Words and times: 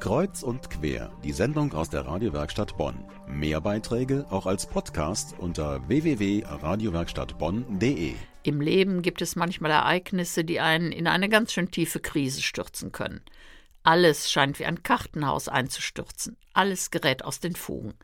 Kreuz 0.00 0.42
und 0.44 0.70
quer, 0.70 1.10
die 1.24 1.32
Sendung 1.32 1.72
aus 1.72 1.90
der 1.90 2.06
Radiowerkstatt 2.06 2.76
Bonn. 2.76 3.04
Mehr 3.26 3.60
Beiträge 3.60 4.26
auch 4.30 4.46
als 4.46 4.64
Podcast 4.64 5.34
unter 5.38 5.88
www.radiowerkstattbonn.de. 5.88 8.14
Im 8.44 8.60
Leben 8.60 9.02
gibt 9.02 9.22
es 9.22 9.34
manchmal 9.34 9.72
Ereignisse, 9.72 10.44
die 10.44 10.60
einen 10.60 10.92
in 10.92 11.08
eine 11.08 11.28
ganz 11.28 11.52
schön 11.52 11.72
tiefe 11.72 11.98
Krise 11.98 12.42
stürzen 12.42 12.92
können. 12.92 13.22
Alles 13.82 14.30
scheint 14.30 14.60
wie 14.60 14.66
ein 14.66 14.84
Kartenhaus 14.84 15.48
einzustürzen. 15.48 16.36
Alles 16.52 16.92
gerät 16.92 17.24
aus 17.24 17.40
den 17.40 17.56
Fugen. 17.56 17.94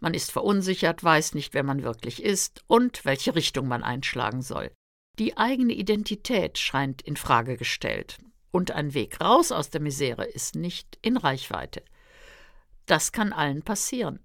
Man 0.00 0.12
ist 0.12 0.30
verunsichert, 0.30 1.02
weiß 1.02 1.34
nicht, 1.34 1.54
wer 1.54 1.62
man 1.62 1.82
wirklich 1.82 2.22
ist 2.22 2.62
und 2.66 3.06
welche 3.06 3.34
Richtung 3.34 3.68
man 3.68 3.82
einschlagen 3.82 4.42
soll. 4.42 4.70
Die 5.18 5.38
eigene 5.38 5.72
Identität 5.72 6.58
scheint 6.58 7.00
in 7.00 7.16
Frage 7.16 7.56
gestellt 7.56 8.18
und 8.50 8.70
ein 8.70 8.94
Weg 8.94 9.20
raus 9.20 9.52
aus 9.52 9.70
der 9.70 9.80
Misere 9.80 10.24
ist 10.24 10.54
nicht 10.54 10.98
in 11.02 11.16
Reichweite. 11.16 11.82
Das 12.86 13.12
kann 13.12 13.32
allen 13.32 13.62
passieren. 13.62 14.20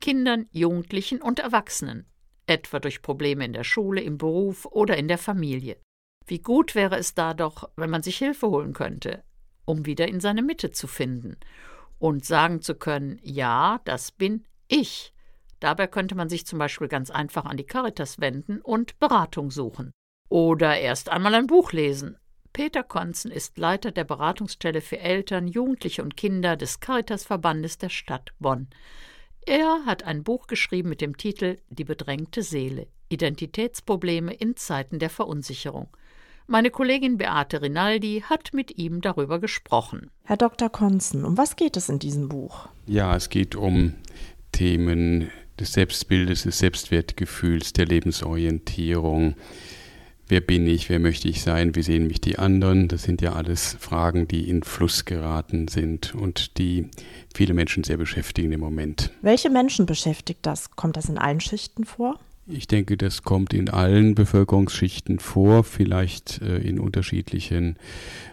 Kindern, 0.00 0.46
Jugendlichen 0.50 1.22
und 1.22 1.38
Erwachsenen, 1.38 2.06
etwa 2.46 2.80
durch 2.80 3.02
Probleme 3.02 3.44
in 3.44 3.52
der 3.52 3.64
Schule, 3.64 4.00
im 4.00 4.18
Beruf 4.18 4.66
oder 4.66 4.96
in 4.96 5.08
der 5.08 5.18
Familie. 5.18 5.78
Wie 6.26 6.40
gut 6.40 6.74
wäre 6.74 6.96
es 6.96 7.14
da 7.14 7.34
doch, 7.34 7.70
wenn 7.76 7.90
man 7.90 8.02
sich 8.02 8.18
Hilfe 8.18 8.48
holen 8.48 8.72
könnte, 8.72 9.24
um 9.64 9.86
wieder 9.86 10.08
in 10.08 10.20
seine 10.20 10.42
Mitte 10.42 10.70
zu 10.70 10.86
finden 10.86 11.36
und 11.98 12.24
sagen 12.24 12.60
zu 12.60 12.74
können, 12.74 13.20
ja, 13.22 13.80
das 13.84 14.10
bin 14.12 14.44
ich. 14.68 15.12
Dabei 15.60 15.86
könnte 15.86 16.16
man 16.16 16.28
sich 16.28 16.44
zum 16.44 16.58
Beispiel 16.58 16.88
ganz 16.88 17.10
einfach 17.10 17.44
an 17.44 17.56
die 17.56 17.66
Caritas 17.66 18.20
wenden 18.20 18.60
und 18.60 18.98
Beratung 18.98 19.50
suchen. 19.50 19.92
Oder 20.28 20.80
erst 20.80 21.08
einmal 21.08 21.34
ein 21.34 21.46
Buch 21.46 21.72
lesen, 21.72 22.16
Peter 22.52 22.82
Konzen 22.82 23.30
ist 23.30 23.56
Leiter 23.56 23.92
der 23.92 24.04
Beratungsstelle 24.04 24.82
für 24.82 24.98
Eltern, 24.98 25.48
Jugendliche 25.48 26.02
und 26.02 26.16
Kinder 26.16 26.56
des 26.56 26.80
Caritasverbandes 26.80 27.78
der 27.78 27.88
Stadt 27.88 28.32
Bonn. 28.40 28.68
Er 29.46 29.86
hat 29.86 30.04
ein 30.04 30.22
Buch 30.22 30.46
geschrieben 30.46 30.90
mit 30.90 31.00
dem 31.00 31.16
Titel 31.16 31.58
Die 31.70 31.84
bedrängte 31.84 32.42
Seele 32.42 32.86
Identitätsprobleme 33.08 34.32
in 34.32 34.56
Zeiten 34.56 34.98
der 34.98 35.10
Verunsicherung. 35.10 35.88
Meine 36.46 36.70
Kollegin 36.70 37.18
Beate 37.18 37.62
Rinaldi 37.62 38.24
hat 38.28 38.52
mit 38.52 38.76
ihm 38.78 39.00
darüber 39.00 39.38
gesprochen. 39.38 40.10
Herr 40.24 40.36
Dr. 40.36 40.68
Konzen, 40.68 41.24
um 41.24 41.38
was 41.38 41.56
geht 41.56 41.76
es 41.76 41.88
in 41.88 41.98
diesem 41.98 42.28
Buch? 42.28 42.68
Ja, 42.86 43.16
es 43.16 43.28
geht 43.30 43.54
um 43.54 43.94
Themen 44.50 45.30
des 45.58 45.72
Selbstbildes, 45.72 46.42
des 46.42 46.58
Selbstwertgefühls, 46.58 47.72
der 47.72 47.86
Lebensorientierung, 47.86 49.36
wer 50.32 50.40
bin 50.40 50.66
ich, 50.66 50.88
wer 50.88 50.98
möchte 50.98 51.28
ich 51.28 51.42
sein, 51.42 51.74
wie 51.76 51.82
sehen 51.82 52.06
mich 52.06 52.18
die 52.18 52.38
anderen. 52.38 52.88
Das 52.88 53.02
sind 53.02 53.20
ja 53.20 53.34
alles 53.34 53.76
Fragen, 53.78 54.26
die 54.26 54.48
in 54.48 54.62
Fluss 54.62 55.04
geraten 55.04 55.68
sind 55.68 56.14
und 56.14 56.56
die 56.56 56.88
viele 57.34 57.52
Menschen 57.52 57.84
sehr 57.84 57.98
beschäftigen 57.98 58.50
im 58.50 58.60
Moment. 58.60 59.10
Welche 59.20 59.50
Menschen 59.50 59.84
beschäftigt 59.84 60.40
das? 60.42 60.70
Kommt 60.70 60.96
das 60.96 61.10
in 61.10 61.18
allen 61.18 61.40
Schichten 61.40 61.84
vor? 61.84 62.18
Ich 62.46 62.66
denke, 62.66 62.96
das 62.96 63.24
kommt 63.24 63.52
in 63.52 63.68
allen 63.68 64.14
Bevölkerungsschichten 64.14 65.18
vor, 65.18 65.64
vielleicht 65.64 66.40
äh, 66.40 66.56
in 66.56 66.80
unterschiedlichen 66.80 67.76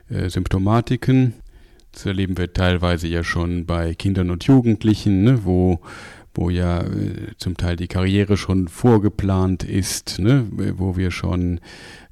äh, 0.10 0.30
Symptomatiken. 0.30 1.34
Das 1.92 2.06
erleben 2.06 2.38
wir 2.38 2.54
teilweise 2.54 3.10
ja 3.10 3.26
schon 3.26 3.66
bei 3.66 3.94
Kindern 3.94 4.30
und 4.30 4.46
Jugendlichen, 4.46 5.24
ne, 5.24 5.44
wo 5.44 5.82
wo 6.34 6.50
ja 6.50 6.82
äh, 6.82 7.36
zum 7.38 7.58
Teil 7.58 7.76
die 7.76 7.88
Karriere 7.88 8.38
schon 8.38 8.68
vorgeplant 8.68 9.64
ist, 9.64 10.20
ne? 10.20 10.48
wo 10.78 10.96
wir 10.96 11.12
schon 11.12 11.60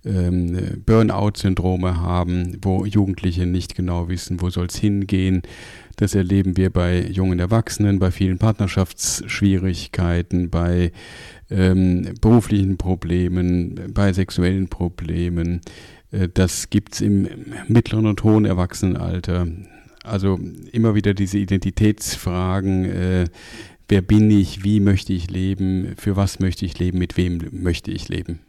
ähm, 0.06 0.82
Burnout-Syndrome 0.86 2.00
haben, 2.00 2.58
wo 2.62 2.86
Jugendliche 2.86 3.46
nicht 3.46 3.76
genau 3.76 4.10
wissen, 4.10 4.42
wo 4.42 4.50
soll 4.50 4.68
es 4.68 4.78
hingehen. 4.78 5.42
Das 5.98 6.16
erleben 6.16 6.58
wir 6.58 6.70
bei 6.70 7.02
jungen 7.02 7.40
Erwachsenen, 7.40 8.00
bei 8.00 8.12
vielen 8.12 8.38
Partnerschaftsschwierigkeiten, 8.38 10.50
bei 10.50 10.92
ähm, 11.50 12.14
beruflichen 12.22 12.78
Problemen, 12.78 13.94
bei 13.94 14.14
sexuellen 14.14 14.68
Problemen. 14.68 15.62
Äh, 16.12 16.30
das 16.34 16.70
gibt 16.70 16.96
es 16.96 17.02
im 17.02 17.28
mittleren 17.68 18.06
und 18.06 18.24
hohen 18.24 18.46
Erwachsenenalter. 18.46 19.48
Also 20.04 20.40
immer 20.72 20.96
wieder 20.96 21.14
diese 21.14 21.38
Identitätsfragen, 21.38 22.86
äh, 22.86 23.26
wer 23.88 24.02
bin 24.02 24.30
ich, 24.32 24.64
wie 24.64 24.80
möchte 24.80 25.14
ich 25.14 25.30
leben, 25.30 25.96
für 25.98 26.16
was 26.16 26.40
möchte 26.40 26.66
ich 26.66 26.78
leben, 26.80 26.98
mit 26.98 27.18
wem 27.18 27.48
möchte 27.52 27.92
ich 27.92 28.10
leben. 28.10 28.40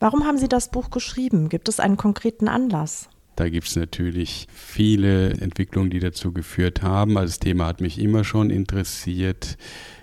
Warum 0.00 0.24
haben 0.24 0.38
Sie 0.38 0.48
das 0.48 0.70
Buch 0.70 0.90
geschrieben? 0.90 1.48
Gibt 1.48 1.68
es 1.68 1.80
einen 1.80 1.96
konkreten 1.96 2.48
Anlass? 2.48 3.08
Da 3.36 3.48
gibt 3.48 3.68
es 3.68 3.76
natürlich 3.76 4.48
viele 4.52 5.30
Entwicklungen, 5.30 5.90
die 5.90 6.00
dazu 6.00 6.32
geführt 6.32 6.82
haben. 6.82 7.16
Also 7.16 7.30
das 7.30 7.38
Thema 7.38 7.66
hat 7.66 7.80
mich 7.80 8.00
immer 8.00 8.24
schon 8.24 8.50
interessiert. 8.50 9.56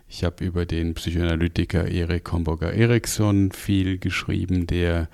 Ich 0.07 0.23
habe 0.23 0.45
über 0.45 0.65
den 0.65 0.93
Psychoanalytiker 0.93 1.87
Erik 1.87 2.31
Homburger-Eriksson 2.31 3.51
viel 3.51 3.97
geschrieben, 3.97 4.67
der 4.67 5.09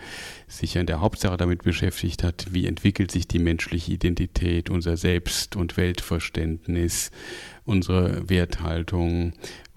sich 0.48 0.76
in 0.76 0.86
der 0.86 1.00
Hauptsache 1.00 1.38
damit 1.38 1.64
beschäftigt 1.64 2.24
hat, 2.24 2.48
wie 2.52 2.68
entwickelt 2.68 3.10
sich 3.10 3.28
die 3.28 3.40
menschliche 3.40 3.94
Identität, 3.94 4.70
unser 4.70 4.98
Selbst- 4.98 5.56
und 5.56 5.78
Weltverständnis, 5.78 7.10
unsere 7.66 8.30
Werthaltung, 8.30 9.34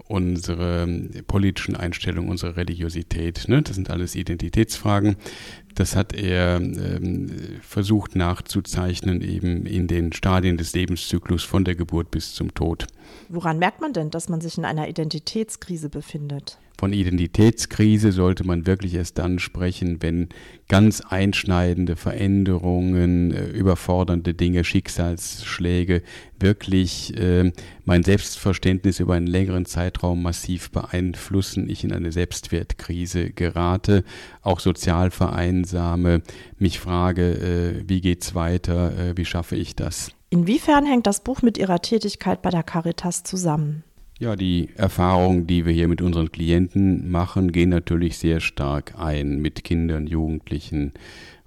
unsere 0.07 0.87
politischen 1.27 1.75
Einstellungen, 1.75 2.29
unsere 2.29 2.57
Religiosität. 2.57 3.45
Ne? 3.47 3.61
Das 3.61 3.75
sind 3.75 3.89
alles 3.89 4.15
Identitätsfragen. 4.15 5.15
Das 5.75 5.95
hat 5.95 6.13
er 6.13 6.55
ähm, 6.55 7.29
versucht 7.61 8.15
nachzuzeichnen, 8.15 9.21
eben 9.21 9.65
in 9.65 9.87
den 9.87 10.13
Stadien 10.13 10.55
des 10.57 10.73
Lebenszyklus 10.73 11.43
von 11.43 11.65
der 11.65 11.75
Geburt 11.75 12.11
bis 12.11 12.33
zum 12.33 12.53
Tod. 12.53 12.87
Woran 13.27 13.59
merkt 13.59 13.81
man 13.81 13.91
denn, 13.91 14.09
dass 14.09 14.29
man 14.29 14.39
sich 14.39 14.57
in 14.57 14.65
einer 14.65 14.87
Identitätskrise 14.87 15.89
befindet? 15.89 16.57
Von 16.77 16.91
Identitätskrise 16.91 18.11
sollte 18.11 18.45
man 18.45 18.67
wirklich 18.67 18.95
erst 18.95 19.17
dann 19.17 19.39
sprechen, 19.39 20.01
wenn 20.01 20.27
ganz 20.67 20.99
einschneidende 20.99 21.95
Veränderungen, 21.95 23.31
äh, 23.31 23.45
überfordernde 23.47 24.33
Dinge, 24.33 24.65
Schicksalsschläge 24.65 26.01
wirklich 26.37 27.17
äh, 27.17 27.53
mein 27.85 28.03
Selbstverständnis 28.03 28.99
über 28.99 29.13
einen 29.13 29.27
längeren 29.27 29.65
Zeitraum 29.65 30.21
massiv 30.21 30.69
beeinflussen, 30.71 31.69
ich 31.69 31.85
in 31.85 31.93
eine 31.93 32.11
Selbstwertkrise 32.11 33.29
gerate, 33.29 34.03
auch 34.41 34.59
sozial 34.59 35.11
vereinsame, 35.65 36.21
mich 36.57 36.79
frage, 36.79 37.31
äh, 37.31 37.83
wie 37.87 38.01
geht's 38.01 38.35
weiter, 38.35 38.97
äh, 38.97 39.17
wie 39.17 39.25
schaffe 39.25 39.55
ich 39.55 39.75
das? 39.75 40.11
Inwiefern 40.29 40.85
hängt 40.85 41.07
das 41.07 41.23
Buch 41.23 41.41
mit 41.41 41.57
Ihrer 41.57 41.81
Tätigkeit 41.81 42.41
bei 42.41 42.49
der 42.49 42.63
Caritas 42.63 43.23
zusammen? 43.23 43.83
Ja, 44.19 44.35
die 44.35 44.69
Erfahrungen, 44.75 45.45
die 45.45 45.65
wir 45.65 45.73
hier 45.73 45.87
mit 45.87 46.01
unseren 46.01 46.31
Klienten 46.31 47.11
machen, 47.11 47.51
gehen 47.51 47.69
natürlich 47.69 48.17
sehr 48.17 48.39
stark 48.39 48.93
ein 48.97 49.41
mit 49.41 49.63
Kindern, 49.63 50.07
Jugendlichen, 50.07 50.93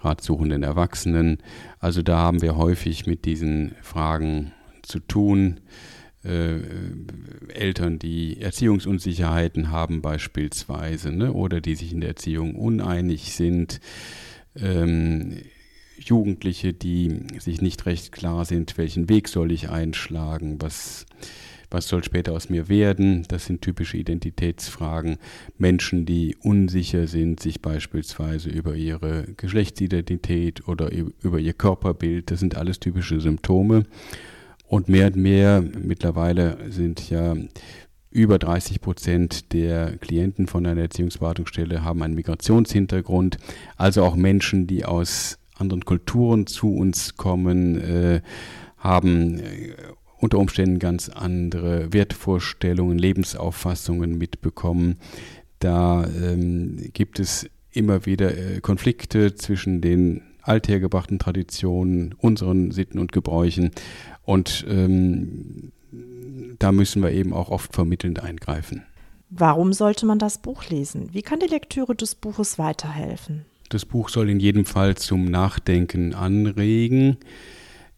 ratsuchenden 0.00 0.62
Erwachsenen. 0.62 1.38
Also 1.80 2.02
da 2.02 2.18
haben 2.18 2.42
wir 2.42 2.56
häufig 2.56 3.06
mit 3.06 3.24
diesen 3.24 3.74
Fragen 3.82 4.52
zu 4.82 5.00
tun. 5.00 5.60
Äh, 6.28 6.60
Eltern, 7.54 7.98
die 7.98 8.40
Erziehungsunsicherheiten 8.40 9.70
haben 9.70 10.02
beispielsweise 10.02 11.10
ne, 11.10 11.32
oder 11.32 11.60
die 11.60 11.74
sich 11.74 11.92
in 11.92 12.00
der 12.00 12.10
Erziehung 12.10 12.54
uneinig 12.54 13.32
sind. 13.32 13.80
Ähm, 14.54 15.38
Jugendliche, 15.98 16.72
die 16.72 17.22
sich 17.38 17.60
nicht 17.60 17.86
recht 17.86 18.12
klar 18.12 18.44
sind, 18.44 18.78
welchen 18.78 19.08
Weg 19.08 19.28
soll 19.28 19.50
ich 19.50 19.70
einschlagen, 19.70 20.60
was 20.60 21.06
was 21.70 21.86
soll 21.86 22.02
später 22.02 22.32
aus 22.32 22.48
mir 22.48 22.68
werden? 22.68 23.24
Das 23.28 23.44
sind 23.44 23.60
typische 23.60 23.98
Identitätsfragen. 23.98 25.18
Menschen, 25.58 26.06
die 26.06 26.34
unsicher 26.40 27.06
sind, 27.06 27.40
sich 27.40 27.60
beispielsweise 27.60 28.48
über 28.48 28.74
ihre 28.74 29.26
Geschlechtsidentität 29.36 30.66
oder 30.66 30.90
über 30.90 31.38
ihr 31.38 31.52
Körperbild, 31.52 32.30
das 32.30 32.40
sind 32.40 32.56
alles 32.56 32.80
typische 32.80 33.20
Symptome. 33.20 33.84
Und 34.68 34.88
mehr 34.88 35.06
und 35.06 35.16
mehr, 35.16 35.62
mittlerweile 35.62 36.58
sind 36.70 37.08
ja 37.08 37.34
über 38.10 38.38
30 38.38 38.80
Prozent 38.80 39.52
der 39.52 39.96
Klienten 39.98 40.46
von 40.46 40.66
einer 40.66 40.82
Erziehungsberatungsstelle 40.82 41.84
haben 41.84 42.02
einen 42.02 42.14
Migrationshintergrund, 42.14 43.38
also 43.76 44.04
auch 44.04 44.14
Menschen, 44.14 44.66
die 44.66 44.84
aus 44.84 45.38
anderen 45.56 45.84
Kulturen 45.84 46.46
zu 46.46 46.74
uns 46.74 47.16
kommen, 47.16 47.80
äh, 47.80 48.20
haben 48.76 49.38
äh, 49.38 49.72
unter 50.18 50.38
Umständen 50.38 50.78
ganz 50.78 51.08
andere 51.08 51.92
Wertvorstellungen, 51.92 52.98
Lebensauffassungen 52.98 54.18
mitbekommen. 54.18 54.96
Da 55.60 56.06
ähm, 56.06 56.90
gibt 56.92 57.20
es 57.20 57.48
immer 57.72 58.06
wieder 58.06 58.36
äh, 58.36 58.60
Konflikte 58.60 59.34
zwischen 59.34 59.80
den 59.80 60.22
althergebrachten 60.48 61.18
Traditionen, 61.18 62.14
unseren 62.18 62.70
Sitten 62.70 62.98
und 62.98 63.12
Gebräuchen. 63.12 63.70
Und 64.24 64.66
ähm, 64.68 65.72
da 66.58 66.72
müssen 66.72 67.02
wir 67.02 67.12
eben 67.12 67.32
auch 67.32 67.50
oft 67.50 67.74
vermittelnd 67.74 68.22
eingreifen. 68.22 68.82
Warum 69.30 69.72
sollte 69.72 70.06
man 70.06 70.18
das 70.18 70.38
Buch 70.38 70.68
lesen? 70.70 71.10
Wie 71.12 71.22
kann 71.22 71.40
die 71.40 71.46
Lektüre 71.46 71.94
des 71.94 72.14
Buches 72.14 72.58
weiterhelfen? 72.58 73.44
Das 73.68 73.84
Buch 73.84 74.08
soll 74.08 74.30
in 74.30 74.40
jedem 74.40 74.64
Fall 74.64 74.96
zum 74.96 75.26
Nachdenken 75.26 76.14
anregen. 76.14 77.18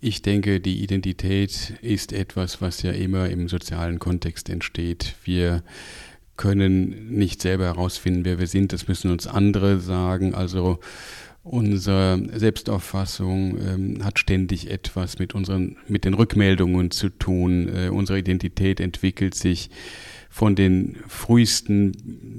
Ich 0.00 0.22
denke, 0.22 0.60
die 0.60 0.82
Identität 0.82 1.74
ist 1.82 2.12
etwas, 2.12 2.60
was 2.60 2.82
ja 2.82 2.90
immer 2.90 3.28
im 3.28 3.48
sozialen 3.48 3.98
Kontext 4.00 4.48
entsteht. 4.48 5.14
Wir 5.24 5.62
können 6.36 7.12
nicht 7.12 7.42
selber 7.42 7.66
herausfinden, 7.66 8.24
wer 8.24 8.38
wir 8.38 8.46
sind. 8.46 8.72
Das 8.72 8.88
müssen 8.88 9.10
uns 9.10 9.26
andere 9.26 9.78
sagen. 9.78 10.34
Also 10.34 10.80
Unsere 11.42 12.22
Selbstauffassung 12.34 13.56
ähm, 13.58 14.04
hat 14.04 14.18
ständig 14.18 14.70
etwas 14.70 15.18
mit 15.18 15.34
unseren, 15.34 15.78
mit 15.88 16.04
den 16.04 16.12
Rückmeldungen 16.12 16.90
zu 16.90 17.08
tun. 17.08 17.68
Äh, 17.68 17.88
unsere 17.88 18.18
Identität 18.18 18.78
entwickelt 18.78 19.34
sich 19.34 19.70
von 20.28 20.54
den 20.54 20.96
frühesten 21.08 21.92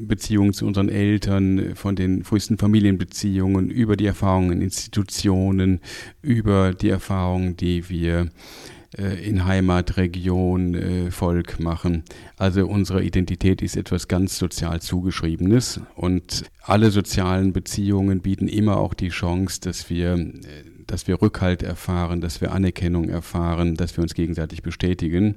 Beziehungen 0.07 0.53
zu 0.53 0.67
unseren 0.67 0.87
Eltern, 0.87 1.75
von 1.75 1.95
den 1.95 2.23
frühesten 2.23 2.59
Familienbeziehungen, 2.59 3.71
über 3.71 3.97
die 3.97 4.05
Erfahrungen 4.05 4.53
in 4.53 4.61
Institutionen, 4.61 5.81
über 6.21 6.73
die 6.73 6.89
Erfahrungen, 6.89 7.57
die 7.57 7.89
wir 7.89 8.29
in 8.97 9.45
Heimat, 9.45 9.95
Region, 9.95 10.75
äh, 10.75 11.11
Volk 11.11 11.59
machen. 11.59 12.03
Also 12.35 12.67
unsere 12.67 13.03
Identität 13.03 13.61
ist 13.61 13.77
etwas 13.77 14.09
ganz 14.09 14.37
sozial 14.37 14.81
zugeschriebenes 14.81 15.79
und 15.95 16.43
alle 16.61 16.91
sozialen 16.91 17.53
Beziehungen 17.53 18.21
bieten 18.21 18.49
immer 18.49 18.77
auch 18.77 18.93
die 18.93 19.09
Chance, 19.09 19.61
dass 19.61 19.89
wir, 19.89 20.15
äh, 20.15 20.41
dass 20.87 21.07
wir 21.07 21.21
Rückhalt 21.21 21.63
erfahren, 21.63 22.19
dass 22.19 22.41
wir 22.41 22.51
Anerkennung 22.51 23.07
erfahren, 23.07 23.75
dass 23.75 23.95
wir 23.95 24.01
uns 24.01 24.13
gegenseitig 24.13 24.61
bestätigen. 24.61 25.35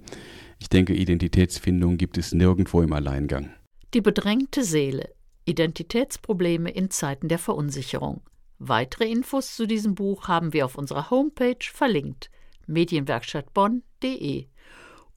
Ich 0.59 0.69
denke, 0.69 0.95
Identitätsfindung 0.95 1.97
gibt 1.97 2.19
es 2.19 2.33
nirgendwo 2.33 2.83
im 2.83 2.93
Alleingang. 2.93 3.51
Die 3.93 4.01
bedrängte 4.01 4.65
Seele. 4.65 5.11
Identitätsprobleme 5.45 6.71
in 6.71 6.91
Zeiten 6.91 7.29
der 7.29 7.39
Verunsicherung. 7.39 8.23
Weitere 8.59 9.09
Infos 9.11 9.55
zu 9.55 9.67
diesem 9.67 9.95
Buch 9.95 10.27
haben 10.27 10.53
wir 10.53 10.65
auf 10.65 10.77
unserer 10.77 11.11
Homepage 11.11 11.59
verlinkt 11.61 12.31
medienwerkstattbonn.de. 12.67 14.47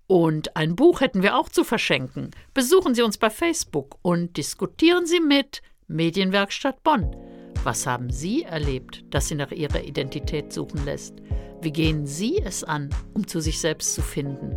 Und 0.07 0.55
ein 0.55 0.75
Buch 0.75 1.01
hätten 1.01 1.21
wir 1.21 1.37
auch 1.37 1.49
zu 1.49 1.63
verschenken. 1.63 2.31
Besuchen 2.53 2.95
Sie 2.95 3.01
uns 3.01 3.17
bei 3.17 3.29
Facebook 3.29 3.97
und 4.01 4.37
diskutieren 4.37 5.05
Sie 5.05 5.19
mit 5.19 5.61
Medienwerkstatt 5.87 6.81
Bonn. 6.83 7.15
Was 7.63 7.85
haben 7.85 8.09
Sie 8.09 8.43
erlebt, 8.43 9.03
das 9.09 9.27
Sie 9.27 9.35
nach 9.35 9.51
Ihrer 9.51 9.83
Identität 9.83 10.53
suchen 10.53 10.85
lässt? 10.85 11.15
Wie 11.61 11.71
gehen 11.71 12.05
Sie 12.05 12.41
es 12.41 12.63
an, 12.63 12.89
um 13.13 13.27
zu 13.27 13.41
sich 13.41 13.59
selbst 13.59 13.93
zu 13.93 14.01
finden? 14.01 14.55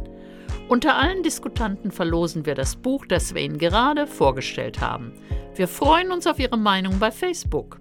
Unter 0.68 0.96
allen 0.96 1.24
Diskutanten 1.24 1.90
verlosen 1.90 2.46
wir 2.46 2.54
das 2.54 2.76
Buch, 2.76 3.04
das 3.06 3.34
wir 3.34 3.42
Ihnen 3.42 3.58
gerade 3.58 4.06
vorgestellt 4.06 4.80
haben. 4.80 5.14
Wir 5.56 5.66
freuen 5.66 6.12
uns 6.12 6.28
auf 6.28 6.38
Ihre 6.38 6.58
Meinung 6.58 7.00
bei 7.00 7.10
Facebook. 7.10 7.80